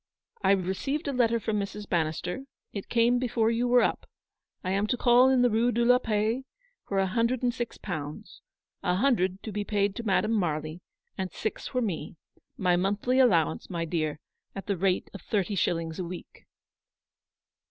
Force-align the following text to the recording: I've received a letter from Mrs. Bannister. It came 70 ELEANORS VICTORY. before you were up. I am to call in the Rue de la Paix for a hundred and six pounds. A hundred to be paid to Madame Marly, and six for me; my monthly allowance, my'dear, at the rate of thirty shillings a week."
I've 0.41 0.65
received 0.65 1.07
a 1.07 1.13
letter 1.13 1.39
from 1.39 1.59
Mrs. 1.59 1.87
Bannister. 1.87 2.45
It 2.73 2.89
came 2.89 3.19
70 3.19 3.19
ELEANORS 3.19 3.19
VICTORY. 3.19 3.19
before 3.29 3.51
you 3.51 3.67
were 3.67 3.81
up. 3.83 4.09
I 4.63 4.71
am 4.71 4.87
to 4.87 4.97
call 4.97 5.29
in 5.29 5.43
the 5.43 5.49
Rue 5.51 5.71
de 5.71 5.85
la 5.85 5.99
Paix 5.99 6.43
for 6.87 6.97
a 6.97 7.05
hundred 7.05 7.43
and 7.43 7.53
six 7.53 7.77
pounds. 7.77 8.41
A 8.81 8.95
hundred 8.95 9.43
to 9.43 9.51
be 9.51 9.63
paid 9.63 9.95
to 9.97 10.03
Madame 10.03 10.33
Marly, 10.33 10.81
and 11.19 11.31
six 11.31 11.67
for 11.67 11.83
me; 11.83 12.15
my 12.57 12.75
monthly 12.75 13.19
allowance, 13.19 13.69
my'dear, 13.69 14.17
at 14.55 14.65
the 14.65 14.75
rate 14.75 15.07
of 15.13 15.21
thirty 15.21 15.53
shillings 15.53 15.99
a 15.99 16.03
week." 16.03 16.47